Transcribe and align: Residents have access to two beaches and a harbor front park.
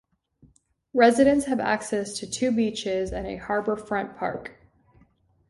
Residents 0.95 1.45
have 1.45 1.59
access 1.59 2.17
to 2.17 2.25
two 2.27 2.51
beaches 2.51 3.11
and 3.11 3.27
a 3.27 3.35
harbor 3.37 3.75
front 3.75 4.17
park. 4.17 4.55